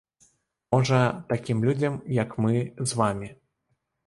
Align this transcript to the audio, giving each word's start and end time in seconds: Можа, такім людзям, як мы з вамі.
Можа, 0.75 1.01
такім 1.31 1.61
людзям, 1.67 2.01
як 2.23 2.35
мы 2.47 2.57
з 2.63 2.91
вамі. 3.05 3.29